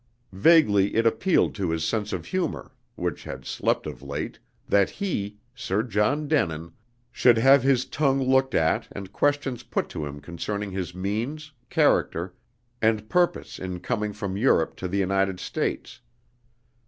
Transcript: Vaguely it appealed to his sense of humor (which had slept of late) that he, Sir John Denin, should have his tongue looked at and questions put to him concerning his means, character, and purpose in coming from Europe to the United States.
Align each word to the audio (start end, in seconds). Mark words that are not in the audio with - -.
Vaguely 0.33 0.95
it 0.95 1.05
appealed 1.05 1.53
to 1.53 1.69
his 1.69 1.85
sense 1.85 2.11
of 2.11 2.25
humor 2.25 2.71
(which 2.95 3.23
had 3.23 3.45
slept 3.45 3.85
of 3.85 4.01
late) 4.01 4.39
that 4.67 4.89
he, 4.89 5.37
Sir 5.53 5.83
John 5.83 6.27
Denin, 6.27 6.71
should 7.11 7.37
have 7.37 7.61
his 7.61 7.85
tongue 7.85 8.19
looked 8.19 8.55
at 8.55 8.87
and 8.93 9.13
questions 9.13 9.61
put 9.61 9.89
to 9.89 10.03
him 10.07 10.19
concerning 10.19 10.71
his 10.71 10.95
means, 10.95 11.51
character, 11.69 12.33
and 12.81 13.09
purpose 13.09 13.59
in 13.59 13.79
coming 13.79 14.11
from 14.11 14.35
Europe 14.37 14.75
to 14.77 14.87
the 14.87 14.97
United 14.97 15.39
States. 15.39 15.99